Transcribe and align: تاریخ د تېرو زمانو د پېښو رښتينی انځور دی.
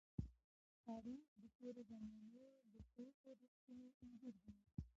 تاریخ 0.85 1.21
د 1.41 1.41
تېرو 1.57 1.81
زمانو 1.91 2.41
د 2.73 2.75
پېښو 2.93 3.29
رښتينی 3.41 3.89
انځور 4.03 4.35
دی. 4.45 4.55